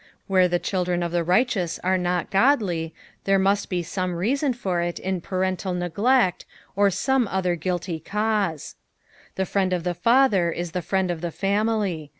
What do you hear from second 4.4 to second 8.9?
for It in parental neglect, or tome other guiHy cause.